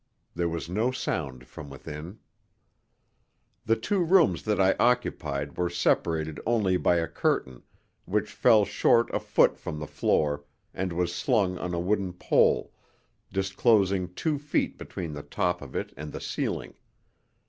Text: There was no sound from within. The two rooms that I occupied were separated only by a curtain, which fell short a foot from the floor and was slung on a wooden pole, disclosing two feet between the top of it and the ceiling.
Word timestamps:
There 0.33 0.49
was 0.49 0.67
no 0.67 0.89
sound 0.89 1.45
from 1.45 1.69
within. 1.69 2.17
The 3.67 3.75
two 3.75 3.99
rooms 4.03 4.41
that 4.45 4.59
I 4.59 4.73
occupied 4.79 5.57
were 5.57 5.69
separated 5.69 6.39
only 6.43 6.75
by 6.75 6.95
a 6.95 7.07
curtain, 7.07 7.61
which 8.05 8.31
fell 8.31 8.65
short 8.65 9.13
a 9.13 9.19
foot 9.19 9.59
from 9.59 9.77
the 9.77 9.85
floor 9.85 10.43
and 10.73 10.91
was 10.91 11.13
slung 11.13 11.59
on 11.59 11.75
a 11.75 11.79
wooden 11.79 12.13
pole, 12.13 12.73
disclosing 13.31 14.11
two 14.15 14.39
feet 14.39 14.75
between 14.75 15.13
the 15.13 15.21
top 15.21 15.61
of 15.61 15.75
it 15.75 15.93
and 15.95 16.11
the 16.11 16.19
ceiling. 16.19 16.73